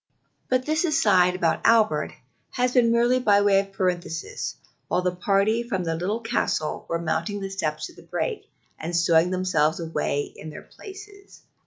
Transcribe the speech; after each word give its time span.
But 0.49 0.65
this 0.65 0.83
aside 0.83 1.35
about 1.35 1.61
Albert 1.63 2.13
has 2.53 2.73
been 2.73 2.91
merely 2.91 3.19
by 3.19 3.43
way 3.43 3.59
of 3.59 3.71
parenthesis 3.71 4.55
while 4.87 5.03
the 5.03 5.15
party 5.15 5.61
from 5.61 5.83
the 5.83 5.93
Little 5.93 6.21
Castle 6.21 6.87
are 6.89 6.97
mounting 6.97 7.39
the 7.39 7.51
steps 7.51 7.85
to 7.85 7.93
the 7.93 8.01
break, 8.01 8.49
and 8.79 8.95
stowing 8.95 9.29
themselves 9.29 9.79
away 9.79 10.21
in 10.35 10.49
their 10.49 10.63
places. 10.63 11.43